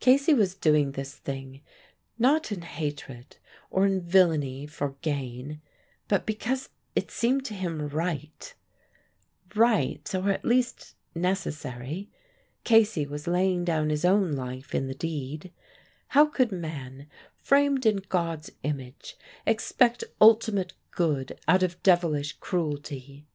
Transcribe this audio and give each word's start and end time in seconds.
Casey 0.00 0.32
was 0.32 0.54
doing 0.54 0.92
this 0.92 1.14
thing 1.14 1.60
not 2.18 2.50
in 2.50 2.62
hatred 2.62 3.36
or 3.68 3.84
in 3.84 4.00
villainy 4.00 4.66
for 4.66 4.96
gain 5.02 5.60
but 6.08 6.24
because 6.24 6.70
it 6.94 7.10
seemed 7.10 7.44
to 7.44 7.52
him 7.52 7.86
right 7.88 8.54
right, 9.54 10.14
or 10.14 10.30
at 10.30 10.46
least 10.46 10.94
necessary. 11.14 12.08
Casey 12.64 13.04
was 13.04 13.26
laying 13.28 13.66
down 13.66 13.90
his 13.90 14.06
own 14.06 14.32
life 14.32 14.74
in 14.74 14.86
the 14.86 14.94
deed. 14.94 15.52
How 16.06 16.24
could 16.24 16.50
man, 16.50 17.06
framed 17.36 17.84
in 17.84 17.96
God's 17.96 18.50
image, 18.62 19.18
expect 19.46 20.04
ultimate 20.22 20.72
good 20.90 21.38
out 21.46 21.62
of 21.62 21.82
devilish 21.82 22.32
cruelty? 22.40 23.26